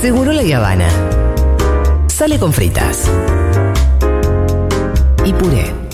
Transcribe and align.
Seguro 0.00 0.32
la 0.32 0.56
Habana. 0.56 0.88
Sale 2.06 2.38
con 2.38 2.52
fritas. 2.52 3.10
Y 5.24 5.32
puré. 5.32 5.87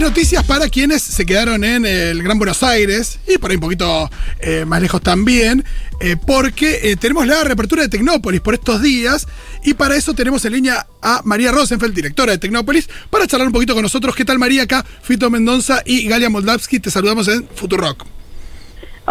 Noticias 0.00 0.42
para 0.44 0.70
quienes 0.70 1.02
se 1.02 1.26
quedaron 1.26 1.62
en 1.62 1.84
el 1.84 2.22
Gran 2.22 2.38
Buenos 2.38 2.62
Aires 2.62 3.20
y 3.28 3.36
por 3.36 3.50
ahí 3.50 3.56
un 3.56 3.60
poquito 3.60 4.10
eh, 4.40 4.64
más 4.66 4.80
lejos 4.80 5.02
también, 5.02 5.62
eh, 6.00 6.16
porque 6.26 6.80
eh, 6.90 6.96
tenemos 6.96 7.26
la 7.26 7.44
reapertura 7.44 7.82
de 7.82 7.90
Tecnópolis 7.90 8.40
por 8.40 8.54
estos 8.54 8.80
días 8.80 9.26
y 9.62 9.74
para 9.74 9.96
eso 9.96 10.14
tenemos 10.14 10.42
en 10.46 10.54
línea 10.54 10.86
a 11.02 11.20
María 11.24 11.52
Rosenfeld, 11.52 11.94
directora 11.94 12.32
de 12.32 12.38
Tecnópolis, 12.38 12.88
para 13.10 13.26
charlar 13.26 13.48
un 13.48 13.52
poquito 13.52 13.74
con 13.74 13.82
nosotros. 13.82 14.16
¿Qué 14.16 14.24
tal 14.24 14.38
María? 14.38 14.62
Acá 14.62 14.86
Fito 15.02 15.28
Mendoza 15.28 15.82
y 15.84 16.08
Galia 16.08 16.30
Moldavsky, 16.30 16.80
te 16.80 16.90
saludamos 16.90 17.28
en 17.28 17.46
Futurock. 17.54 18.19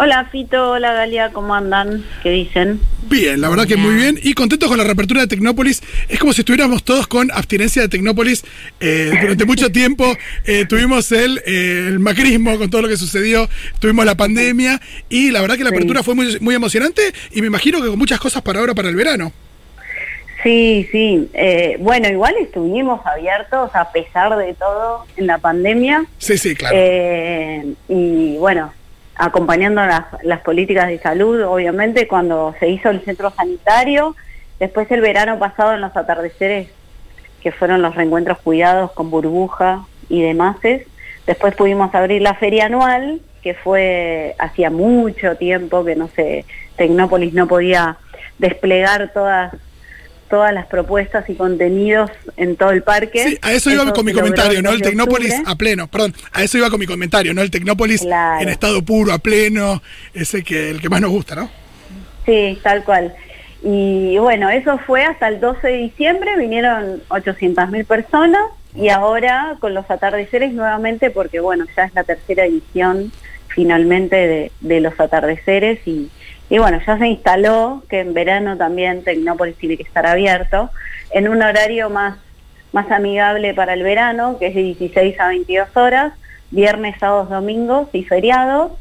Hola 0.02 0.24
Fito, 0.32 0.70
hola 0.70 0.94
Galia, 0.94 1.28
¿cómo 1.30 1.54
andan? 1.54 2.02
¿Qué 2.22 2.30
dicen? 2.30 2.80
Bien, 3.10 3.38
la 3.38 3.50
verdad 3.50 3.66
que 3.66 3.76
muy 3.76 3.94
bien. 3.96 4.18
Y 4.22 4.32
contentos 4.32 4.66
con 4.66 4.78
la 4.78 4.84
reapertura 4.84 5.20
de 5.20 5.26
Tecnópolis. 5.26 5.82
Es 6.08 6.18
como 6.18 6.32
si 6.32 6.40
estuviéramos 6.40 6.84
todos 6.84 7.06
con 7.06 7.30
abstinencia 7.30 7.82
de 7.82 7.88
Tecnópolis. 7.90 8.42
Eh, 8.80 9.10
durante 9.20 9.44
mucho 9.44 9.70
tiempo 9.72 10.16
eh, 10.46 10.64
tuvimos 10.64 11.12
el, 11.12 11.42
eh, 11.44 11.84
el 11.88 11.98
macrismo 11.98 12.56
con 12.56 12.70
todo 12.70 12.80
lo 12.80 12.88
que 12.88 12.96
sucedió, 12.96 13.46
tuvimos 13.78 14.06
la 14.06 14.14
pandemia 14.14 14.80
y 15.10 15.32
la 15.32 15.42
verdad 15.42 15.56
que 15.58 15.64
la 15.64 15.70
Sí. 15.70 15.76
apertura 15.76 16.02
fue 16.02 16.14
muy, 16.14 16.38
muy 16.40 16.54
emocionante 16.54 17.02
y 17.32 17.42
me 17.42 17.48
imagino 17.48 17.82
que 17.82 17.88
con 17.88 17.98
muchas 17.98 18.20
cosas 18.20 18.40
para 18.40 18.60
ahora, 18.60 18.74
para 18.74 18.88
el 18.88 18.96
verano. 18.96 19.32
Sí, 20.42 20.88
sí. 20.90 21.28
eh, 21.34 21.76
bueno, 21.78 22.08
igual 22.08 22.32
estuvimos 22.40 23.04
abiertos 23.04 23.70
a 23.74 23.92
pesar 23.92 24.34
de 24.38 24.54
todo 24.54 25.04
en 25.18 25.26
la 25.26 25.36
pandemia. 25.36 26.06
Sí, 26.16 26.38
sí, 26.38 26.54
claro. 26.54 26.74
Eh, 26.78 27.66
y 27.90 28.38
bueno, 28.38 28.72
acompañando 29.20 29.82
las, 29.84 30.40
políticas 30.40 30.88
de 30.88 30.98
salud, 30.98 31.44
obviamente, 31.44 32.08
cuando 32.08 32.54
se 32.58 32.68
hizo 32.70 32.88
el 32.88 33.02
centro 33.02 33.30
sanitario, 33.30 34.16
después 34.58 34.90
el 34.90 35.02
verano 35.02 35.38
pasado 35.38 35.74
en 35.74 35.82
los 35.82 35.94
atardeceres, 35.94 36.68
que 37.42 37.52
fueron 37.52 37.82
los 37.82 37.94
reencuentros 37.94 38.38
cuidados 38.38 38.92
con 38.92 39.10
burbuja 39.10 39.84
y 40.08 40.22
demás, 40.22 40.56
después 41.26 41.54
pudimos 41.54 41.94
abrir 41.94 42.22
la 42.22 42.34
feria 42.34 42.66
anual, 42.66 43.20
que 43.42 43.52
fue 43.54 44.34
hacía 44.38 44.70
mucho 44.70 45.36
tiempo 45.36 45.84
que 45.84 45.96
no 45.96 46.08
sé, 46.08 46.46
Tecnópolis 46.76 47.34
no 47.34 47.46
podía 47.46 47.98
desplegar 48.38 49.12
todas 49.12 49.52
todas 50.30 50.54
las 50.54 50.66
propuestas 50.66 51.28
y 51.28 51.34
contenidos 51.34 52.10
en 52.36 52.56
todo 52.56 52.70
el 52.70 52.82
parque. 52.82 53.24
Sí, 53.28 53.38
a 53.42 53.52
eso 53.52 53.70
iba 53.70 53.92
con 53.92 54.04
mi 54.06 54.12
comentario, 54.12 54.62
¿no? 54.62 54.70
El 54.70 54.80
Tecnópolis 54.80 55.34
a 55.44 55.56
pleno, 55.56 55.88
perdón, 55.88 56.14
a 56.32 56.42
eso 56.42 56.56
iba 56.56 56.70
con 56.70 56.80
mi 56.80 56.86
comentario, 56.86 57.34
¿no? 57.34 57.42
El 57.42 57.50
Tecnópolis 57.50 58.00
Claro. 58.02 58.40
en 58.40 58.48
estado 58.48 58.82
puro, 58.82 59.12
a 59.12 59.18
pleno, 59.18 59.82
ese 60.14 60.42
que 60.42 60.70
el 60.70 60.80
que 60.80 60.88
más 60.88 61.00
nos 61.00 61.10
gusta, 61.10 61.34
¿no? 61.34 61.50
Sí, 62.24 62.58
tal 62.62 62.84
cual. 62.84 63.14
Y 63.62 64.16
bueno, 64.18 64.48
eso 64.48 64.78
fue 64.86 65.04
hasta 65.04 65.28
el 65.28 65.40
12 65.40 65.66
de 65.66 65.76
diciembre, 65.76 66.38
vinieron 66.38 67.02
800.000 67.08 67.84
personas 67.84 68.40
y 68.74 68.88
ahora 68.88 69.56
con 69.58 69.74
los 69.74 69.90
atardeceres 69.90 70.52
nuevamente, 70.52 71.10
porque 71.10 71.40
bueno, 71.40 71.66
ya 71.76 71.84
es 71.84 71.94
la 71.94 72.04
tercera 72.04 72.46
edición 72.46 73.12
finalmente 73.48 74.16
de, 74.16 74.52
de 74.60 74.80
los 74.80 74.98
atardeceres 74.98 75.80
y, 75.86 76.08
y 76.50 76.58
bueno, 76.58 76.80
ya 76.84 76.98
se 76.98 77.06
instaló 77.06 77.82
que 77.88 78.00
en 78.00 78.12
verano 78.12 78.56
también 78.56 79.04
Tecnópolis 79.04 79.56
tiene 79.56 79.76
que 79.76 79.84
estar 79.84 80.04
abierto 80.04 80.70
en 81.12 81.28
un 81.28 81.42
horario 81.42 81.88
más, 81.90 82.18
más 82.72 82.90
amigable 82.90 83.54
para 83.54 83.74
el 83.74 83.84
verano, 83.84 84.36
que 84.38 84.48
es 84.48 84.54
de 84.56 84.62
16 84.62 85.20
a 85.20 85.28
22 85.28 85.76
horas, 85.76 86.12
viernes, 86.50 86.96
sábados, 86.98 87.30
domingos 87.30 87.88
y 87.92 88.02
feriados. 88.02 88.72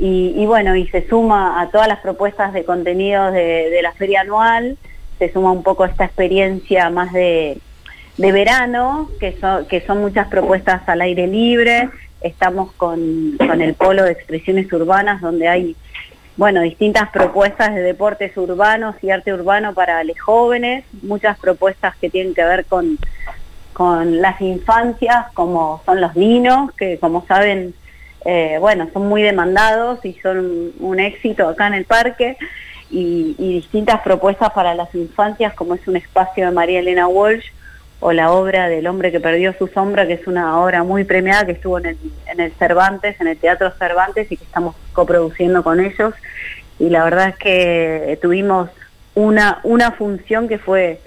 Y, 0.00 0.46
bueno, 0.46 0.76
y 0.76 0.86
se 0.88 1.08
suma 1.08 1.60
a 1.60 1.70
todas 1.70 1.88
las 1.88 1.98
propuestas 1.98 2.52
de 2.52 2.64
contenidos 2.64 3.32
de, 3.32 3.68
de 3.68 3.82
la 3.82 3.90
feria 3.92 4.20
anual, 4.20 4.78
se 5.18 5.32
suma 5.32 5.50
un 5.50 5.64
poco 5.64 5.84
esta 5.84 6.04
experiencia 6.04 6.88
más 6.90 7.12
de, 7.12 7.58
de 8.16 8.32
verano, 8.32 9.10
que 9.18 9.36
son, 9.40 9.66
que 9.66 9.80
son 9.80 10.00
muchas 10.00 10.28
propuestas 10.28 10.88
al 10.88 11.00
aire 11.00 11.26
libre. 11.26 11.88
Estamos 12.20 12.72
con, 12.72 13.36
con 13.38 13.60
el 13.60 13.74
polo 13.74 14.04
de 14.04 14.12
expresiones 14.12 14.72
urbanas, 14.72 15.20
donde 15.20 15.48
hay 15.48 15.76
bueno, 16.38 16.62
distintas 16.62 17.10
propuestas 17.10 17.74
de 17.74 17.82
deportes 17.82 18.36
urbanos 18.36 18.94
y 19.02 19.10
arte 19.10 19.34
urbano 19.34 19.74
para 19.74 20.04
los 20.04 20.18
jóvenes, 20.20 20.84
muchas 21.02 21.36
propuestas 21.36 21.96
que 21.96 22.10
tienen 22.10 22.32
que 22.32 22.44
ver 22.44 22.64
con, 22.64 22.96
con 23.72 24.22
las 24.22 24.40
infancias, 24.40 25.26
como 25.34 25.82
son 25.84 26.00
los 26.00 26.14
ninos, 26.14 26.70
que 26.74 26.96
como 27.00 27.26
saben, 27.26 27.74
eh, 28.24 28.56
bueno, 28.60 28.88
son 28.92 29.08
muy 29.08 29.22
demandados 29.22 30.04
y 30.04 30.12
son 30.22 30.70
un 30.78 31.00
éxito 31.00 31.48
acá 31.48 31.66
en 31.66 31.74
el 31.74 31.84
parque, 31.86 32.36
y, 32.88 33.34
y 33.36 33.54
distintas 33.54 34.00
propuestas 34.02 34.52
para 34.52 34.76
las 34.76 34.94
infancias, 34.94 35.54
como 35.54 35.74
es 35.74 35.88
un 35.88 35.96
espacio 35.96 36.46
de 36.46 36.52
María 36.52 36.78
Elena 36.78 37.08
Walsh, 37.08 37.46
o 38.00 38.12
la 38.12 38.30
obra 38.30 38.68
del 38.68 38.86
hombre 38.86 39.10
que 39.10 39.20
perdió 39.20 39.52
su 39.54 39.66
sombra, 39.66 40.06
que 40.06 40.14
es 40.14 40.26
una 40.26 40.60
obra 40.60 40.84
muy 40.84 41.04
premiada 41.04 41.46
que 41.46 41.52
estuvo 41.52 41.78
en 41.78 41.86
el, 41.86 41.98
en 42.26 42.40
el 42.40 42.52
Cervantes, 42.52 43.20
en 43.20 43.26
el 43.28 43.36
Teatro 43.36 43.70
Cervantes, 43.72 44.30
y 44.30 44.36
que 44.36 44.44
estamos 44.44 44.76
coproduciendo 44.92 45.64
con 45.64 45.80
ellos. 45.80 46.14
Y 46.78 46.90
la 46.90 47.02
verdad 47.04 47.30
es 47.30 47.36
que 47.36 48.18
tuvimos 48.22 48.70
una, 49.14 49.60
una 49.64 49.90
función 49.90 50.46
que 50.46 50.58
fue 50.58 51.00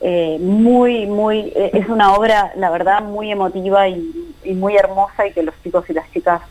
eh, 0.00 0.36
muy, 0.40 1.06
muy, 1.06 1.52
eh, 1.54 1.70
es 1.74 1.88
una 1.88 2.14
obra, 2.14 2.52
la 2.56 2.70
verdad, 2.70 3.02
muy 3.02 3.30
emotiva 3.30 3.88
y, 3.88 4.34
y 4.42 4.52
muy 4.54 4.76
hermosa 4.76 5.26
y 5.26 5.32
que 5.32 5.42
los 5.42 5.54
chicos 5.62 5.88
y 5.88 5.92
las 5.92 6.10
chicas 6.10 6.42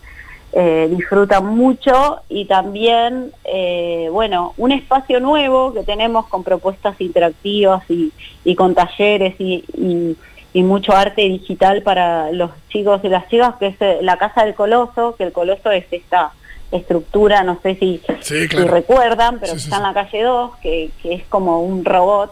eh, 0.58 0.88
disfrutan 0.90 1.46
mucho 1.46 2.22
y 2.30 2.46
también, 2.46 3.32
eh, 3.44 4.08
bueno, 4.10 4.54
un 4.58 4.72
espacio 4.72 5.20
nuevo 5.20 5.74
que 5.74 5.84
tenemos 5.84 6.28
con 6.28 6.44
propuestas 6.46 6.96
interactivas 7.02 7.84
y, 7.90 8.14
y 8.46 8.56
con 8.56 8.74
talleres 8.74 9.36
y, 9.40 9.66
y- 9.78 10.16
y 10.54 10.64
mucho 10.64 10.94
arte 10.94 11.24
digital 11.24 11.82
para 11.84 12.32
los 12.32 12.50
chicos 12.70 13.02
y 13.04 13.10
las 13.10 13.28
chicas, 13.28 13.56
que 13.60 13.68
es 13.68 13.76
eh, 13.82 13.98
la 14.02 14.16
Casa 14.16 14.46
del 14.46 14.56
Coloso, 14.56 15.14
que 15.18 15.26
el 15.26 15.34
Coloso 15.34 15.70
es 15.72 15.84
esta 15.92 16.32
estructura, 16.72 17.44
no 17.44 17.60
sé 17.62 17.76
si, 17.76 18.02
Sí, 18.22 18.48
si 18.48 18.58
recuerdan, 18.66 19.40
pero 19.40 19.48
Sí, 19.48 19.54
que 19.56 19.60
sí, 19.60 19.66
está 19.66 19.78
en 19.78 19.84
la 19.84 19.94
calle 19.94 20.24
2, 20.24 20.52
que, 20.62 20.90
que 21.04 21.14
es 21.16 21.24
como 21.28 21.62
un 21.62 21.84
robot. 21.84 22.32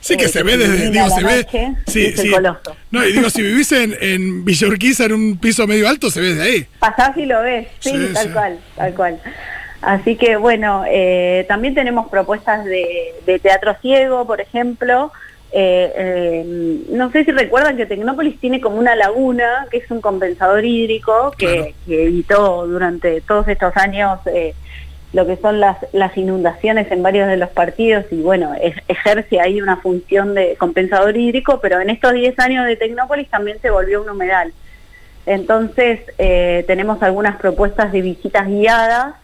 Sí, 0.00 0.16
que 0.16 0.26
eh, 0.26 0.28
se 0.28 0.42
ve 0.42 0.56
desde, 0.56 0.90
digo, 0.90 1.10
se 1.10 1.24
ve. 1.24 1.46
Sí, 1.86 2.06
es 2.06 2.18
el 2.18 2.26
sí. 2.26 2.30
Coloso. 2.30 2.76
No, 2.90 3.04
y 3.06 3.12
digo, 3.12 3.28
si 3.30 3.42
vivís 3.48 3.72
en, 3.72 3.96
en 4.00 4.44
Villa 4.44 4.68
Urquiza 4.68 5.04
en 5.06 5.12
un 5.12 5.36
piso 5.38 5.66
medio 5.66 5.88
alto, 5.88 6.10
se 6.10 6.20
ve 6.20 6.34
de 6.34 6.42
ahí. 6.42 6.66
Pasás 6.78 7.16
y 7.16 7.26
lo 7.26 7.42
ves, 7.42 7.66
sí, 7.80 7.90
Sí, 7.90 8.10
tal 8.14 8.26
sí. 8.26 8.32
cual, 8.32 8.58
tal 8.76 8.94
cual. 8.94 9.20
Así 9.80 10.16
que 10.16 10.36
bueno, 10.36 10.84
eh, 10.88 11.44
también 11.48 11.74
tenemos 11.74 12.08
propuestas 12.08 12.64
de, 12.64 13.14
de 13.26 13.38
teatro 13.38 13.76
ciego, 13.80 14.26
por 14.26 14.40
ejemplo. 14.40 15.12
Eh, 15.50 15.92
eh, 15.96 16.78
no 16.90 17.10
sé 17.10 17.24
si 17.24 17.30
recuerdan 17.30 17.76
que 17.76 17.86
Tecnópolis 17.86 18.38
tiene 18.38 18.60
como 18.60 18.76
una 18.76 18.94
laguna, 18.96 19.66
que 19.70 19.78
es 19.78 19.90
un 19.90 20.00
compensador 20.00 20.64
hídrico 20.64 21.32
que, 21.38 21.46
Claro. 21.46 21.66
que 21.86 22.02
evitó 22.04 22.66
durante 22.66 23.20
todos 23.22 23.48
estos 23.48 23.74
años 23.76 24.18
eh, 24.26 24.54
lo 25.12 25.26
que 25.26 25.36
son 25.36 25.60
las, 25.60 25.78
las 25.92 26.16
inundaciones 26.16 26.90
en 26.92 27.02
varios 27.02 27.28
de 27.28 27.38
los 27.38 27.48
partidos 27.48 28.04
y 28.10 28.20
bueno, 28.20 28.54
ejerce 28.88 29.40
ahí 29.40 29.60
una 29.62 29.76
función 29.78 30.34
de 30.34 30.56
compensador 30.56 31.16
hídrico, 31.16 31.60
pero 31.60 31.80
en 31.80 31.90
estos 31.90 32.12
10 32.12 32.38
años 32.40 32.66
de 32.66 32.76
Tecnópolis 32.76 33.28
también 33.28 33.58
se 33.60 33.70
volvió 33.70 34.02
un 34.02 34.10
humedal. 34.10 34.52
Entonces, 35.24 36.00
eh, 36.18 36.64
tenemos 36.66 37.02
algunas 37.02 37.36
propuestas 37.36 37.92
de 37.92 38.02
visitas 38.02 38.46
guiadas 38.46 39.14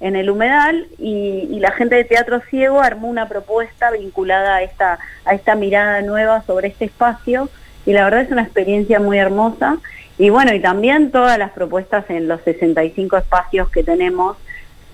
en 0.00 0.16
el 0.16 0.30
humedal 0.30 0.88
y, 0.98 1.48
y 1.50 1.60
la 1.60 1.72
gente 1.72 1.94
de 1.94 2.04
Teatro 2.04 2.40
Ciego 2.50 2.80
armó 2.80 3.08
una 3.08 3.28
propuesta 3.28 3.90
vinculada 3.92 4.56
a 4.56 4.62
esta, 4.62 4.98
a 5.24 5.34
esta 5.34 5.54
mirada 5.54 6.02
nueva 6.02 6.42
sobre 6.42 6.68
este 6.68 6.86
espacio 6.86 7.48
y 7.86 7.92
la 7.92 8.04
verdad 8.04 8.22
es 8.22 8.30
una 8.30 8.42
experiencia 8.42 9.00
muy 9.00 9.18
hermosa. 9.18 9.78
Y 10.18 10.30
bueno, 10.30 10.52
y 10.54 10.60
también 10.60 11.10
todas 11.10 11.38
las 11.38 11.50
propuestas 11.50 12.08
en 12.10 12.28
los 12.28 12.40
65 12.42 13.16
espacios 13.16 13.70
que 13.70 13.82
tenemos 13.82 14.36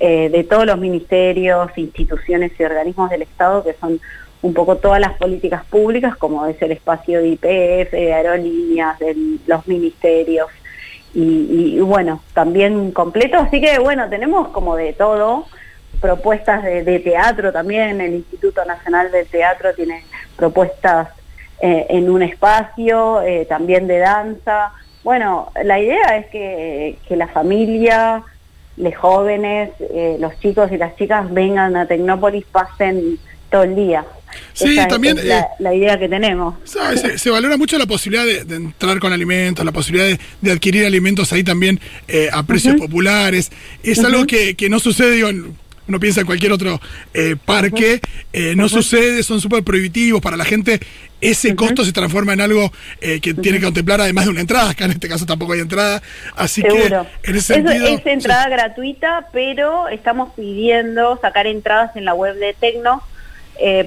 eh, 0.00 0.28
de 0.30 0.44
todos 0.44 0.66
los 0.66 0.78
ministerios, 0.78 1.70
instituciones 1.76 2.52
y 2.58 2.64
organismos 2.64 3.10
del 3.10 3.22
Estado, 3.22 3.64
que 3.64 3.74
son 3.74 4.00
un 4.40 4.54
poco 4.54 4.76
todas 4.76 5.00
las 5.00 5.14
políticas 5.14 5.64
públicas, 5.64 6.16
como 6.16 6.46
es 6.46 6.60
el 6.62 6.72
espacio 6.72 7.20
de 7.20 7.28
IPF, 7.28 7.90
de 7.90 8.14
aerolíneas, 8.14 8.98
de 8.98 9.16
los 9.46 9.66
ministerios, 9.66 10.48
y, 11.14 11.80
bueno, 11.80 12.22
también 12.34 12.92
completo. 12.92 13.38
Así 13.38 13.60
que 13.60 13.78
bueno, 13.78 14.08
tenemos 14.08 14.48
como 14.48 14.76
de 14.76 14.92
todo, 14.92 15.46
propuestas 16.00 16.62
de, 16.62 16.84
de 16.84 17.00
teatro 17.00 17.52
también, 17.52 18.00
el 18.00 18.14
Instituto 18.14 18.64
Nacional 18.64 19.10
del 19.10 19.26
Teatro 19.26 19.74
tiene 19.74 20.04
propuestas 20.36 21.08
eh, 21.60 21.86
en 21.88 22.08
un 22.08 22.22
espacio, 22.22 23.20
eh, 23.22 23.44
también 23.46 23.88
de 23.88 23.98
danza. 23.98 24.72
Bueno, 25.02 25.50
la 25.64 25.80
idea 25.80 26.16
es 26.16 26.26
que, 26.26 26.98
que 27.08 27.16
la 27.16 27.26
familia, 27.26 28.22
los 28.78 28.94
jóvenes, 28.96 29.70
eh, 29.80 30.16
los 30.20 30.38
chicos 30.40 30.70
y 30.72 30.76
las 30.76 30.96
chicas 30.96 31.32
vengan 31.32 31.76
a 31.76 31.86
Tecnópolis, 31.86 32.44
pasen 32.50 33.18
todo 33.50 33.64
el 33.64 33.74
día. 33.74 34.04
Sí, 34.52 34.76
también. 34.88 35.18
Es 35.18 35.24
la, 35.24 35.48
la, 35.58 35.74
idea 35.74 35.98
que 35.98 36.08
tenemos. 36.08 36.54
Se, 36.64 37.18
se, 37.18 37.30
valora 37.30 37.56
mucho 37.56 37.78
la 37.78 37.86
posibilidad 37.86 38.26
de, 38.26 38.44
de, 38.44 38.56
entrar 38.56 38.98
con 38.98 39.12
alimentos, 39.12 39.64
la 39.64 39.72
posibilidad 39.72 40.06
de, 40.06 40.18
de 40.40 40.52
adquirir 40.52 40.84
alimentos 40.84 41.32
ahí 41.32 41.42
también 41.42 41.80
eh, 42.06 42.28
a 42.32 42.42
precios 42.42 42.74
uh 42.74 42.78
-huh. 42.78 42.82
populares. 42.82 43.50
Es 43.82 43.98
uh 43.98 44.02
-huh. 44.02 44.06
algo 44.06 44.26
que, 44.26 44.54
que, 44.54 44.68
no 44.68 44.80
sucede, 44.80 45.12
digo, 45.12 45.28
en, 45.28 45.56
uno 45.88 45.98
piensa 45.98 46.20
en 46.20 46.26
cualquier 46.26 46.52
otro 46.52 46.80
eh, 47.14 47.36
parque, 47.42 48.00
eh, 48.32 48.54
no 48.54 48.64
uh 48.64 48.66
-huh. 48.66 48.70
sucede, 48.70 49.22
son 49.22 49.40
súper 49.40 49.62
prohibitivos 49.64 50.20
para 50.20 50.36
la 50.36 50.44
gente. 50.44 50.78
Ese 51.20 51.56
costo 51.56 51.84
se 51.84 51.92
transforma 51.92 52.32
en 52.32 52.40
algo 52.40 52.70
eh, 53.00 53.20
que 53.20 53.34
tiene 53.34 53.58
que 53.58 53.64
contemplar 53.64 54.00
además 54.00 54.26
de 54.26 54.30
una 54.30 54.40
entrada, 54.40 54.70
acá 54.70 54.84
en 54.84 54.92
este 54.92 55.08
caso 55.08 55.26
tampoco 55.26 55.54
hay 55.54 55.60
entrada, 55.60 56.00
así 56.36 56.60
Seguro. 56.60 57.06
que 57.22 57.30
en 57.30 57.36
ese 57.36 57.54
sentido... 57.54 57.88
Es, 57.88 58.06
entrada 58.06 58.44
sí. 58.44 58.50
gratuita, 58.50 59.26
pero 59.32 59.88
estamos 59.88 60.32
pidiendo 60.36 61.18
sacar 61.20 61.48
entradas 61.48 61.96
en 61.96 62.04
la 62.04 62.14
web 62.14 62.36
de 62.36 62.54
Tecno, 62.54 63.02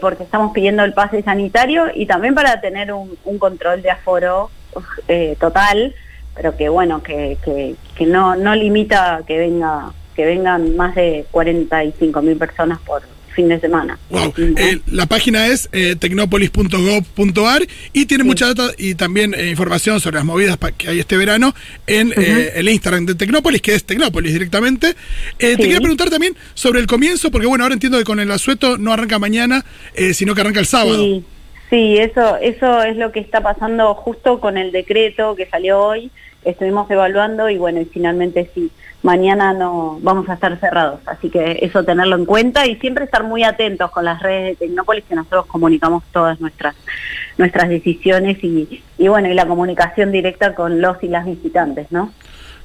porque 0.01 0.23
estamos 0.23 0.51
pidiendo 0.51 0.83
el 0.83 0.91
pase 0.91 1.23
sanitario 1.23 1.85
y 1.95 2.05
también 2.05 2.35
para 2.35 2.59
tener 2.59 2.91
un, 2.91 3.17
un 3.23 3.39
control 3.39 3.81
de 3.81 3.91
aforo 3.91 4.51
total, 5.39 5.95
pero 6.35 6.57
que 6.57 6.67
bueno, 6.67 7.01
que, 7.01 7.37
que, 7.45 7.75
que 7.95 8.05
no, 8.05 8.35
no 8.35 8.53
limita 8.55 9.21
que 9.25 9.37
venga 9.37 9.93
que 10.21 10.27
vengan 10.27 10.75
más 10.75 10.93
de 10.93 11.25
45 11.31 12.21
mil 12.21 12.37
personas 12.37 12.79
por 12.81 13.01
fin 13.33 13.47
de 13.47 13.59
semana. 13.59 13.97
Wow. 14.11 14.33
Eh, 14.37 14.79
la 14.85 15.07
página 15.07 15.47
es 15.47 15.67
eh, 15.71 15.95
tecnopolis.gov.ar 15.95 17.63
y 17.91 18.05
tiene 18.05 18.23
sí. 18.23 18.27
mucha 18.27 18.53
data 18.53 18.71
y 18.77 18.93
también 18.93 19.33
eh, 19.33 19.49
información 19.49 19.99
sobre 19.99 20.17
las 20.17 20.25
movidas 20.25 20.59
que 20.77 20.89
hay 20.89 20.99
este 20.99 21.17
verano 21.17 21.55
en 21.87 22.09
uh 22.09 22.11
-huh. 22.11 22.51
el 22.53 22.69
Instagram 22.69 23.07
de 23.07 23.15
Tecnópolis, 23.15 23.63
que 23.63 23.73
es 23.73 23.83
Tecnópolis 23.83 24.31
directamente. 24.31 24.89
Sí. 24.89 24.95
Te 25.39 25.57
quería 25.57 25.79
preguntar 25.79 26.11
también 26.11 26.35
sobre 26.53 26.79
el 26.81 26.85
comienzo, 26.85 27.31
porque 27.31 27.47
bueno, 27.47 27.63
ahora 27.63 27.73
entiendo 27.73 27.97
que 27.97 28.03
con 28.03 28.19
el 28.19 28.29
asueto 28.29 28.77
no 28.77 28.93
arranca 28.93 29.17
mañana, 29.17 29.65
sino 30.13 30.35
que 30.35 30.41
arranca 30.41 30.59
el 30.59 30.67
sábado. 30.67 31.03
Sí. 31.03 31.23
Sí, 31.71 31.97
eso, 31.97 32.35
eso 32.35 32.83
es 32.83 32.97
lo 32.97 33.13
que 33.13 33.21
está 33.21 33.41
pasando 33.41 33.93
justo 33.95 34.41
con 34.41 34.57
el 34.57 34.73
decreto 34.73 35.35
que 35.35 35.47
salió 35.47 35.79
hoy. 35.79 36.11
Estuvimos 36.43 36.89
evaluando 36.89 37.49
y 37.49 37.57
bueno, 37.57 37.81
y 37.81 37.85
finalmente 37.85 38.49
sí 38.53 38.71
mañana 39.03 39.53
no 39.53 39.99
vamos 40.01 40.29
a 40.29 40.33
estar 40.33 40.57
cerrados. 40.59 40.99
Así 41.05 41.29
que 41.29 41.59
eso 41.61 41.83
tenerlo 41.83 42.15
en 42.15 42.25
cuenta 42.25 42.67
y 42.67 42.75
siempre 42.75 43.05
estar 43.05 43.23
muy 43.23 43.43
atentos 43.43 43.91
con 43.91 44.05
las 44.05 44.21
redes 44.21 44.59
de 44.59 44.67
Tecnópolis 44.67 45.05
que 45.05 45.15
nosotros 45.15 45.45
comunicamos 45.47 46.03
todas 46.11 46.39
nuestras 46.39 46.75
nuestras 47.37 47.69
decisiones 47.69 48.43
y, 48.43 48.83
y 48.97 49.07
bueno, 49.07 49.29
y 49.29 49.33
la 49.33 49.47
comunicación 49.47 50.11
directa 50.11 50.53
con 50.53 50.81
los 50.81 51.01
y 51.01 51.07
las 51.07 51.25
visitantes, 51.25 51.91
¿no? 51.91 52.11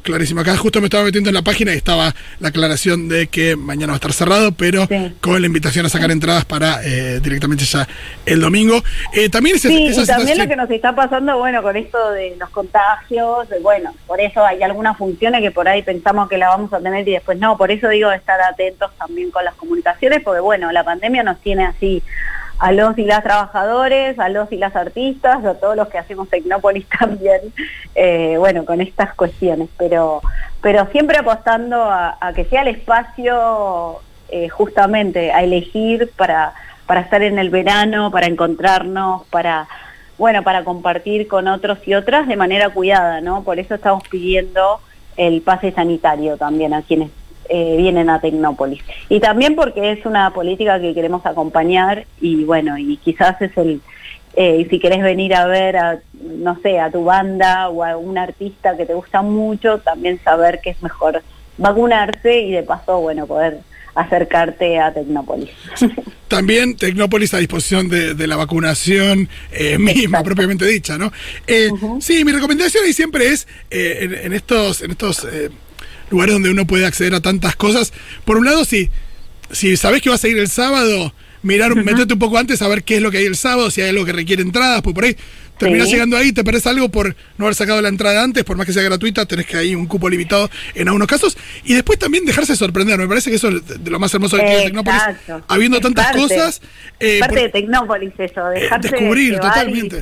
Clarísimo. 0.03 0.41
Acá 0.41 0.57
justo 0.57 0.81
me 0.81 0.87
estaba 0.87 1.05
metiendo 1.05 1.31
en 1.31 1.35
la 1.35 1.43
página 1.43 1.75
y 1.75 1.77
estaba 1.77 2.15
la 2.39 2.49
aclaración 2.49 3.09
de 3.09 3.27
que 3.27 3.57
mañana 3.57 3.93
va 3.93 3.95
a 3.95 3.97
estar 3.97 4.13
cerrado, 4.13 4.53
pero 4.53 4.87
sí. 4.87 5.15
con 5.21 5.41
la 5.41 5.47
invitación 5.47 5.85
a 5.85 5.89
sacar 5.89 6.11
entradas 6.11 6.45
para 6.45 6.81
eh, 6.85 7.21
directamente 7.21 7.65
ya 7.65 7.89
el 8.25 8.41
domingo. 8.41 8.83
Eh, 9.13 9.29
también 9.29 9.57
esa, 9.57 9.69
sí, 9.69 9.87
esa 9.87 10.03
y 10.03 10.07
también 10.07 10.39
lo 10.39 10.47
que 10.47 10.57
nos 10.57 10.71
está 10.71 10.95
pasando, 10.95 11.39
bueno, 11.39 11.63
con 11.63 11.77
esto 11.77 12.13
de 12.13 12.37
los 12.39 12.51
contagios, 12.51 13.49
bueno, 13.63 13.95
por 14.07 14.21
eso 14.21 14.45
hay 14.45 14.63
algunas 14.63 14.97
funciones 14.97 15.41
que 15.41 15.51
por 15.51 15.69
ahí 15.69 15.83
pensamos 15.83 16.29
que 16.29 16.39
la 16.39 16.49
vamos 16.49 16.73
a 16.73 16.81
tener 16.81 17.07
y 17.09 17.13
después 17.13 17.39
no, 17.39 17.57
por 17.57 17.71
eso 17.71 17.89
digo 17.89 18.11
estar 18.13 18.41
atentos 18.41 18.91
también 18.99 19.31
con 19.31 19.45
las 19.45 19.55
comunicaciones, 19.55 20.23
porque 20.23 20.41
bueno, 20.41 20.71
la 20.73 20.85
pandemia 20.85 21.23
nos 21.23 21.41
tiene 21.41 21.65
así 21.65 22.03
a 22.59 22.73
los 22.73 22.97
y 22.99 23.05
las 23.05 23.23
trabajadores, 23.23 24.19
a 24.19 24.29
los 24.29 24.51
y 24.51 24.57
las 24.57 24.75
artistas, 24.77 25.45
a 25.45 25.55
todos 25.55 25.77
los 25.77 25.89
que 25.89 25.99
hacemos 25.99 26.29
Tecnópolis 26.29 26.87
también, 26.99 27.41
eh, 27.95 28.37
bueno, 28.39 28.65
con 28.65 28.81
estas 28.81 29.15
cuestiones, 29.15 29.69
pero, 29.77 30.23
pero 30.63 30.87
siempre 30.93 31.19
apostando 31.19 31.85
a, 31.85 32.17
que 32.35 32.45
sea 32.45 32.63
el 32.63 32.69
espacio 32.69 34.01
eh, 34.29 34.49
justamente 34.49 35.33
a 35.33 35.43
elegir 35.43 36.11
para, 36.17 36.55
para 36.87 37.01
estar 37.01 37.23
en 37.23 37.39
el 37.39 37.51
verano, 37.51 38.11
para 38.11 38.27
encontrarnos, 38.27 39.27
para, 39.27 39.69
bueno, 40.19 40.43
para 40.43 40.65
compartir 40.65 41.29
con 41.29 41.49
otros 41.49 41.79
y 41.87 41.95
otras 41.95 42.27
de 42.27 42.37
manera 42.37 42.71
cuidada, 42.71 43.21
¿no? 43.21 43.45
Por 43.45 43.59
eso 43.59 43.75
estamos 43.75 44.03
pidiendo 44.09 44.81
el 45.17 45.43
pase 45.43 45.73
sanitario 45.73 46.37
también 46.37 46.75
a 46.75 46.83
quienes 46.83 47.11
eh, 47.49 47.77
vienen 47.79 48.11
a 48.11 48.21
Tecnópolis. 48.21 48.83
Y 49.09 49.21
también 49.21 49.55
porque 49.55 49.93
es 49.93 50.07
una 50.07 50.31
política 50.31 50.81
que 50.81 50.95
queremos 50.95 51.25
acompañar 51.27 52.07
y 52.21 52.45
bueno, 52.45 52.79
y 52.79 52.97
quizás 52.99 53.41
es 53.43 53.57
el, 53.57 53.81
eh, 54.35 54.67
si 54.69 54.79
querés 54.79 55.03
venir 55.03 55.35
a 55.35 55.47
ver 55.47 55.77
a, 55.77 55.99
no 56.21 56.59
sé, 56.61 56.79
a 56.79 56.91
tu 56.91 57.05
banda 57.05 57.69
o 57.69 57.83
a 57.83 57.97
un 57.97 58.19
artista 58.19 58.77
que 58.77 58.87
te 58.87 58.95
gusta 58.95 59.23
mucho, 59.23 59.79
también 59.79 60.21
saber 60.23 60.61
que 60.63 60.71
es 60.71 60.83
mejor 60.83 61.23
vacunarse 61.59 62.41
y 62.41 62.53
de 62.53 62.63
paso, 62.63 63.01
bueno, 63.01 63.27
poder 63.27 63.61
acercarte 63.97 64.79
a 64.79 64.93
Tecnópolis. 64.93 65.51
También 66.29 66.77
Tecnópolis 66.77 67.33
a 67.35 67.39
disposición 67.39 67.89
de, 67.89 68.15
de 68.15 68.27
la 68.27 68.37
vacunación 68.37 69.29
eh, 69.53 69.79
misma, 69.79 70.23
propiamente 70.23 70.67
dicha, 70.67 70.99
¿no? 70.99 71.13
Eh, 71.47 71.69
uh 71.71 71.77
-huh. 71.77 72.01
Sí, 72.01 72.25
mi 72.25 72.33
recomendación 72.33 72.85
ahí 72.85 72.93
siempre 72.93 73.29
es 73.29 73.49
eh, 73.71 73.99
en, 74.03 74.15
en, 74.15 74.33
estos, 74.33 74.83
en 74.83 74.91
estos 74.91 75.25
eh, 75.25 75.51
lugares 76.11 76.35
donde 76.35 76.51
uno 76.51 76.67
puede 76.67 76.87
acceder 76.87 77.15
a 77.15 77.21
tantas 77.21 77.57
cosas. 77.57 77.93
Por 78.25 78.37
un 78.37 78.45
lado, 78.45 78.65
si, 78.65 78.91
si 79.51 79.77
sabes 79.77 80.03
que 80.03 80.11
vas 80.11 80.23
a 80.25 80.29
ir 80.29 80.39
el 80.39 80.49
sábado, 80.49 81.13
mirar, 81.43 81.73
uh 81.73 81.77
-huh. 81.77 81.85
meterte 81.85 82.15
un 82.15 82.19
poco 82.19 82.39
antes 82.39 82.63
a 82.63 82.69
ver 82.69 82.83
qué 82.83 82.97
es 82.97 83.03
lo 83.03 83.11
que 83.11 83.19
hay 83.19 83.25
el 83.25 83.37
sábado, 83.37 83.71
si 83.71 83.81
hay 83.81 83.91
algo 83.91 84.05
que 84.05 84.13
requiere 84.13 84.43
entradas, 84.43 84.83
pues 84.83 84.95
por 84.95 85.05
ahí 85.05 85.17
terminás 85.59 85.87
sí. 85.87 85.95
llegando 85.95 86.17
ahí, 86.17 86.33
te 86.33 86.45
parece 86.45 86.69
algo 86.69 86.91
por 86.91 87.17
no 87.39 87.47
haber 87.47 87.55
sacado 87.55 87.81
la 87.81 87.89
entrada 87.89 88.23
antes, 88.23 88.45
por 88.45 88.57
más 88.57 88.67
que 88.67 88.73
sea 88.73 88.83
gratuita, 88.83 89.25
tenés 89.27 89.47
que 89.47 89.57
ahí 89.57 89.75
un 89.75 89.87
cupo 89.87 90.09
limitado 90.09 90.51
en 90.75 90.89
algunos 90.89 91.09
casos. 91.09 91.37
Y 91.65 91.75
después 91.75 91.99
también 91.99 92.25
dejarse 92.25 92.57
sorprender, 92.57 92.99
me 92.99 93.09
parece 93.09 93.31
que 93.31 93.37
eso 93.37 93.49
es 93.49 93.83
de 93.83 93.91
lo 93.91 93.99
más 93.99 94.13
hermoso 94.13 94.37
de 94.37 94.43
Tecnópolis. 94.43 95.01
Habiendo 95.49 95.81
tantas 95.81 96.07
parte, 96.07 96.21
cosas. 96.21 96.61
Eh, 97.01 97.19
parte 97.21 97.35
por, 97.35 97.43
de 97.45 97.49
Tecnópolis 97.51 98.13
eso, 98.19 98.53
eh, 98.53 98.61
dejarse 98.61 98.89
totalmente. 98.91 99.97
Y. 99.97 100.01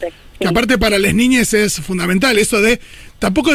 Sí. 0.00 0.06
Que 0.40 0.48
aparte 0.48 0.76
para 0.76 0.98
las 0.98 1.14
niñas 1.14 1.54
es 1.54 1.80
fundamental, 1.80 2.36
eso 2.38 2.60
de 2.60 2.80
tampoco 3.18 3.52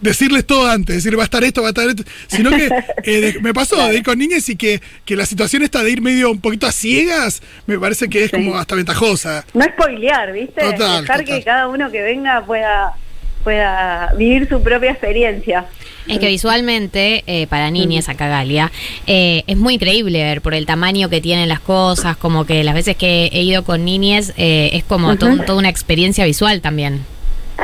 decirles 0.00 0.46
todo 0.46 0.68
antes, 0.68 0.96
decir 0.96 1.18
va 1.18 1.22
a 1.22 1.24
estar 1.24 1.42
esto, 1.44 1.62
va 1.62 1.68
a 1.68 1.70
estar 1.70 1.88
esto, 1.88 2.04
sino 2.26 2.50
que 2.50 2.66
eh, 3.04 3.20
de, 3.20 3.40
me 3.40 3.54
pasó 3.54 3.76
claro. 3.76 3.92
de 3.92 3.98
ir 3.98 4.02
con 4.02 4.18
niñas 4.18 4.48
y 4.48 4.56
que, 4.56 4.80
que 5.04 5.16
la 5.16 5.26
situación 5.26 5.62
está 5.62 5.82
de 5.82 5.90
ir 5.90 6.02
medio 6.02 6.30
un 6.30 6.40
poquito 6.40 6.66
a 6.66 6.72
ciegas, 6.72 7.42
me 7.66 7.78
parece 7.78 8.08
que 8.08 8.24
es 8.24 8.30
sí. 8.30 8.36
como 8.36 8.56
hasta 8.56 8.74
ventajosa. 8.74 9.44
No 9.54 9.64
spoilear, 9.64 10.32
¿viste? 10.32 10.60
Total, 10.60 11.02
Dejar 11.02 11.20
total. 11.20 11.24
que 11.24 11.42
cada 11.42 11.68
uno 11.68 11.90
que 11.90 12.02
venga 12.02 12.44
pueda 12.44 12.94
pueda 13.42 14.12
vivir 14.16 14.48
su 14.48 14.62
propia 14.62 14.90
experiencia. 14.90 15.66
Es 16.06 16.18
que 16.18 16.26
visualmente, 16.26 17.22
eh, 17.26 17.46
para 17.46 17.70
niñas 17.70 18.08
acá 18.08 18.28
Galia, 18.28 18.72
eh, 19.06 19.44
es 19.46 19.56
muy 19.56 19.74
increíble 19.74 20.22
ver 20.22 20.42
por 20.42 20.54
el 20.54 20.66
tamaño 20.66 21.08
que 21.08 21.20
tienen 21.20 21.48
las 21.48 21.60
cosas, 21.60 22.16
como 22.16 22.46
que 22.46 22.64
las 22.64 22.74
veces 22.74 22.96
que 22.96 23.30
he 23.32 23.42
ido 23.42 23.64
con 23.64 23.84
niñas 23.84 24.32
eh, 24.36 24.70
es 24.72 24.84
como 24.84 25.08
uh 25.08 25.12
-huh. 25.12 25.38
to 25.38 25.44
toda 25.44 25.58
una 25.58 25.68
experiencia 25.68 26.24
visual 26.24 26.60
también. 26.60 27.04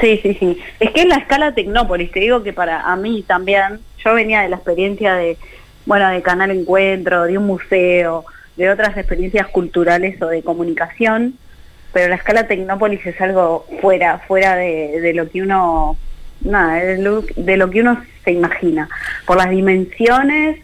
Sí, 0.00 0.20
sí, 0.22 0.34
sí. 0.34 0.58
Es 0.80 0.90
que 0.90 1.02
es 1.02 1.06
la 1.06 1.16
escala 1.16 1.54
Tecnópolis, 1.54 2.10
te 2.10 2.20
digo 2.20 2.42
que 2.42 2.52
para 2.52 2.82
a 2.82 2.96
mí 2.96 3.24
también, 3.26 3.80
yo 4.04 4.14
venía 4.14 4.42
de 4.42 4.48
la 4.48 4.56
experiencia 4.56 5.14
de, 5.14 5.38
bueno, 5.86 6.08
de 6.10 6.22
Canal 6.22 6.50
Encuentro, 6.50 7.24
de 7.24 7.38
un 7.38 7.46
museo, 7.46 8.24
de 8.56 8.70
otras 8.70 8.96
experiencias 8.96 9.46
culturales 9.48 10.20
o 10.20 10.26
de 10.26 10.42
comunicación, 10.42 11.38
pero 11.92 12.08
la 12.08 12.16
escala 12.16 12.46
Tecnópolis 12.46 13.04
es 13.06 13.20
algo 13.20 13.66
fuera, 13.80 14.18
fuera 14.18 14.56
de, 14.56 15.12
lo 15.14 15.30
que 15.30 15.42
uno, 15.42 15.96
nada, 16.42 16.74
de 16.76 17.56
lo 17.56 17.70
que 17.70 17.80
uno 17.80 18.02
se 18.24 18.32
imagina, 18.32 18.88
por 19.26 19.38
las 19.38 19.50
dimensiones, 19.50 20.58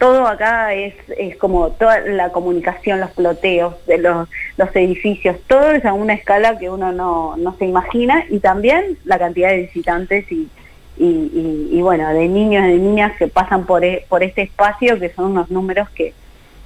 todo 0.00 0.26
acá 0.26 0.72
es, 0.72 0.94
es 1.18 1.36
como 1.36 1.72
toda 1.72 2.00
la 2.00 2.32
comunicación, 2.32 3.00
los 3.00 3.10
ploteos 3.10 3.74
de 3.86 3.98
los, 3.98 4.30
los 4.56 4.74
edificios, 4.74 5.36
todo 5.46 5.72
es 5.72 5.84
a 5.84 5.92
una 5.92 6.14
escala 6.14 6.58
que 6.58 6.70
uno 6.70 6.90
no, 6.90 7.36
no 7.36 7.54
se 7.58 7.66
imagina 7.66 8.24
y 8.30 8.38
también 8.38 8.96
la 9.04 9.18
cantidad 9.18 9.50
de 9.50 9.58
visitantes 9.58 10.32
y, 10.32 10.48
y, 10.96 11.68
y, 11.70 11.82
bueno, 11.82 12.08
de 12.14 12.28
niños 12.28 12.64
y 12.64 12.68
de 12.68 12.78
niñas 12.78 13.12
que 13.18 13.28
pasan 13.28 13.66
por, 13.66 13.84
e, 13.84 14.06
por 14.08 14.22
este 14.22 14.40
espacio 14.40 14.98
que 14.98 15.10
son 15.10 15.32
unos 15.32 15.50
números 15.50 15.90
que 15.90 16.14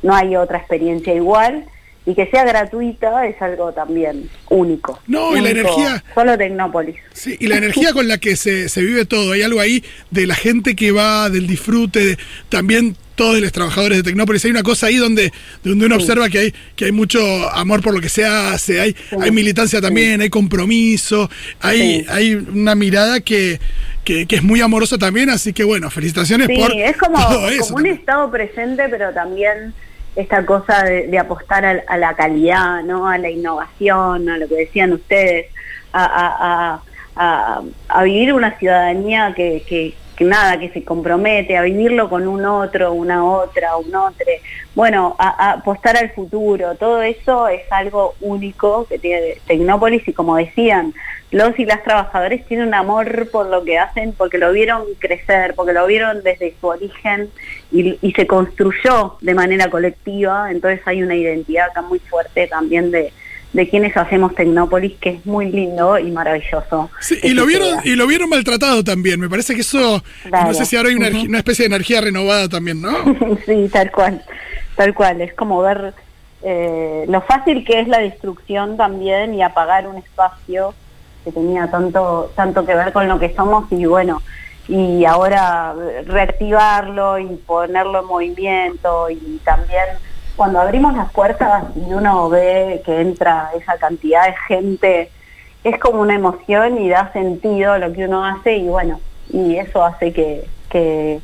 no 0.04 0.14
hay 0.14 0.36
otra 0.36 0.58
experiencia 0.58 1.12
igual 1.12 1.64
y 2.06 2.14
que 2.14 2.26
sea 2.26 2.44
gratuita 2.44 3.26
es 3.26 3.40
algo 3.40 3.72
también 3.72 4.28
único. 4.50 5.00
No, 5.06 5.30
único, 5.30 5.38
y 5.38 5.42
la 5.42 5.50
energía. 5.50 6.04
Solo 6.14 6.36
Tecnópolis. 6.36 6.96
Sí, 7.12 7.36
y 7.40 7.46
la 7.46 7.56
energía 7.56 7.92
con 7.92 8.08
la 8.08 8.18
que 8.18 8.36
se, 8.36 8.68
se 8.68 8.82
vive 8.82 9.06
todo. 9.06 9.32
Hay 9.32 9.42
algo 9.42 9.60
ahí 9.60 9.82
de 10.10 10.26
la 10.26 10.34
gente 10.34 10.76
que 10.76 10.92
va, 10.92 11.30
del 11.30 11.46
disfrute, 11.46 12.04
de, 12.04 12.18
también 12.50 12.96
todos 13.14 13.40
los 13.40 13.52
trabajadores 13.52 13.98
de 13.98 14.02
Tecnópolis. 14.02 14.44
Hay 14.44 14.50
una 14.50 14.62
cosa 14.62 14.88
ahí 14.88 14.96
donde, 14.96 15.32
donde 15.62 15.86
uno 15.86 15.96
sí. 15.96 16.02
observa 16.02 16.28
que 16.28 16.38
hay, 16.38 16.54
que 16.76 16.86
hay 16.86 16.92
mucho 16.92 17.20
amor 17.50 17.80
por 17.80 17.94
lo 17.94 18.00
que 18.00 18.08
se 18.08 18.24
hace, 18.26 18.80
hay, 18.80 18.92
sí. 18.92 19.16
hay 19.18 19.30
militancia 19.30 19.80
también, 19.80 20.16
sí. 20.16 20.24
hay 20.24 20.30
compromiso, 20.30 21.30
hay, 21.60 22.04
hay 22.08 22.34
una 22.34 22.74
mirada 22.74 23.20
que, 23.20 23.60
que, 24.04 24.26
que, 24.26 24.36
es 24.36 24.42
muy 24.42 24.60
amorosa 24.60 24.98
también, 24.98 25.30
así 25.30 25.52
que 25.52 25.64
bueno, 25.64 25.90
felicitaciones 25.90 26.48
por 26.48 26.72
es 26.72 26.96
como, 26.96 27.18
todo 27.28 27.48
eso. 27.48 27.66
como 27.66 27.76
un 27.78 27.86
estado 27.86 28.30
presente, 28.30 28.88
pero 28.90 29.12
también 29.12 29.72
esta 30.16 30.46
cosa 30.46 30.84
de, 30.84 31.18
apostar 31.18 31.64
a, 31.64 31.82
a, 31.86 31.96
la 31.98 32.14
calidad, 32.14 32.82
¿no? 32.82 33.08
a 33.08 33.18
la 33.18 33.30
innovación, 33.30 34.28
a 34.28 34.38
lo 34.38 34.48
que 34.48 34.54
decían 34.56 34.92
ustedes, 34.92 35.46
a, 35.94 36.80
vivir 38.02 38.32
una 38.32 38.56
ciudadanía 38.58 39.32
que, 39.34 39.62
que, 40.16 40.24
nada, 40.24 40.58
que 40.58 40.70
se 40.70 40.84
compromete 40.84 41.56
a 41.56 41.62
vivirlo 41.62 42.08
con 42.08 42.28
un 42.28 42.44
otro, 42.44 42.92
una 42.92 43.24
otra, 43.24 43.76
un 43.76 43.94
otro. 43.94 44.26
Bueno, 44.74 45.16
a 45.18 45.52
apostar 45.52 45.96
al 45.96 46.10
futuro, 46.10 46.76
todo 46.76 47.02
eso 47.02 47.48
es 47.48 47.62
algo 47.70 48.14
único 48.20 48.86
que 48.86 48.98
tiene 48.98 49.38
Tecnópolis 49.46 50.06
y 50.06 50.12
como 50.12 50.36
decían, 50.36 50.94
los 51.34 51.58
y 51.58 51.64
las 51.64 51.82
trabajadores 51.82 52.46
tienen 52.46 52.68
un 52.68 52.74
amor 52.74 53.28
por 53.30 53.46
lo 53.50 53.64
que 53.64 53.76
hacen, 53.78 54.12
porque 54.12 54.38
lo 54.38 54.52
vieron 54.52 54.84
crecer, 55.00 55.54
porque 55.56 55.72
lo 55.72 55.84
vieron 55.86 56.22
desde 56.22 56.54
su 56.60 56.68
origen 56.68 57.28
y, 57.72 57.98
y 58.00 58.12
se 58.12 58.26
construyó 58.26 59.16
de 59.20 59.34
manera 59.34 59.68
colectiva, 59.68 60.50
entonces 60.50 60.80
hay 60.86 61.02
una 61.02 61.16
identidad 61.16 61.70
acá 61.70 61.82
muy 61.82 61.98
fuerte 61.98 62.46
también 62.46 62.92
de, 62.92 63.12
de 63.52 63.68
quienes 63.68 63.96
hacemos 63.96 64.34
Tecnópolis, 64.34 64.94
que 65.00 65.10
es 65.10 65.26
muy 65.26 65.50
lindo 65.50 65.98
y 65.98 66.10
maravilloso. 66.12 66.88
Sí, 67.00 67.18
y 67.22 67.30
lo 67.30 67.46
vieron 67.46 67.80
y 67.84 67.96
lo 67.96 68.06
vieron 68.06 68.28
maltratado 68.28 68.84
también. 68.84 69.18
Me 69.20 69.28
parece 69.28 69.54
que 69.56 69.62
eso, 69.62 70.02
Claro. 70.28 70.48
no 70.48 70.54
sé 70.54 70.64
si 70.66 70.76
ahora 70.76 70.90
hay 70.90 70.94
una 70.96 71.38
especie 71.38 71.64
de 71.64 71.74
energía 71.74 72.00
renovada 72.00 72.48
también, 72.48 72.80
¿no? 72.80 72.92
sí, 73.46 73.68
tal 73.72 73.90
cual, 73.90 74.22
tal 74.76 74.94
cual. 74.94 75.20
Es 75.20 75.34
como 75.34 75.60
ver 75.62 75.94
eh, 76.42 77.04
lo 77.08 77.20
fácil 77.22 77.64
que 77.64 77.80
es 77.80 77.88
la 77.88 77.98
destrucción 77.98 78.76
también 78.76 79.34
y 79.34 79.42
apagar 79.42 79.86
un 79.88 79.96
espacio 79.96 80.74
que 81.24 81.32
tenía 81.32 81.70
tanto, 81.70 82.30
tanto 82.36 82.64
que 82.64 82.74
ver 82.74 82.92
con 82.92 83.08
lo 83.08 83.18
que 83.18 83.34
somos 83.34 83.64
y 83.72 83.86
bueno, 83.86 84.22
y 84.68 85.04
ahora 85.04 85.74
reactivarlo 86.06 87.18
y 87.18 87.26
ponerlo 87.46 88.00
en 88.00 88.06
movimiento 88.06 89.10
y 89.10 89.40
también 89.44 89.84
cuando 90.36 90.60
abrimos 90.60 90.94
las 90.94 91.10
puertas 91.12 91.64
y 91.76 91.92
uno 91.92 92.28
ve 92.28 92.82
que 92.84 93.00
entra 93.00 93.50
esa 93.56 93.78
cantidad 93.78 94.26
de 94.26 94.34
gente, 94.48 95.10
es 95.62 95.78
como 95.78 96.00
una 96.00 96.14
emoción 96.14 96.78
y 96.78 96.88
da 96.88 97.12
sentido 97.12 97.78
lo 97.78 97.92
que 97.92 98.04
uno 98.04 98.24
hace 98.24 98.56
y 98.56 98.68
bueno, 98.68 99.00
y 99.32 99.56
eso 99.56 99.84
hace 99.84 100.12
que, 100.12 101.20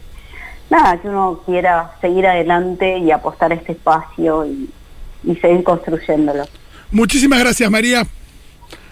nada, 0.70 0.98
que 0.98 1.08
uno 1.08 1.40
quiera 1.44 1.92
seguir 2.00 2.26
adelante 2.26 2.98
y 2.98 3.10
apostar 3.10 3.52
a 3.52 3.56
este 3.56 3.72
espacio 3.72 4.46
y 4.46 5.36
seguir 5.40 5.64
construyéndolo. 5.64 6.44
Muchísimas 6.92 7.40
gracias, 7.40 7.70
María. 7.70 8.06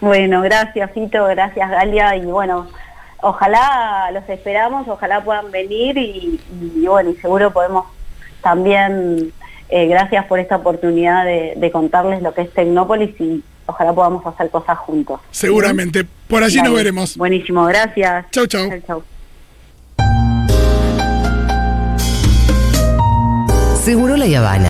Bueno, 0.01 0.43
gracias 0.43 0.91
Fito, 0.93 1.25
gracias 1.27 1.71
Galia 1.71 2.17
y 2.17 2.25
bueno, 2.27 2.69
ojalá 3.21 4.11
los 4.13 4.29
esperamos, 4.29 4.87
ojalá 4.89 5.23
puedan 5.23 5.51
venir 5.51 5.99
y, 5.99 6.41
y 6.77 6.87
bueno, 6.87 7.11
y 7.11 7.17
seguro 7.17 7.53
podemos 7.53 7.87
también, 8.43 9.33
eh, 9.69 9.87
gracias 9.87 10.25
por 10.27 10.39
esta 10.39 10.57
oportunidad 10.57 11.25
de, 11.25 11.55
de 11.57 11.71
contarles 11.71 12.23
lo 12.23 12.33
que 12.33 12.43
es 12.43 12.53
Tecnópolis 12.53 13.21
y 13.21 13.43
ojalá 13.67 13.93
podamos 13.93 14.25
hacer 14.27 14.51
cosas 14.51 14.79
juntos. 14.79 15.21
Seguramente. 15.31 16.07
Por 16.29 16.43
allí 16.43 16.57
Dale. 16.57 16.69
nos 16.69 16.77
veremos. 16.77 17.17
Buenísimo, 17.17 17.65
gracias. 17.65 18.27
Chau, 18.31 18.47
chau. 18.47 18.69
Chau, 18.69 18.81
chau. 18.87 19.03
Seguro 23.83 24.17
la 24.17 24.39
Habana. 24.39 24.67